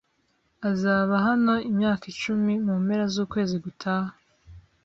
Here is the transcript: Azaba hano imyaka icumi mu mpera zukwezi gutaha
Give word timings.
Azaba 0.69 1.15
hano 1.27 1.53
imyaka 1.69 2.03
icumi 2.13 2.53
mu 2.65 2.73
mpera 2.83 3.03
zukwezi 3.13 3.55
gutaha 3.65 4.11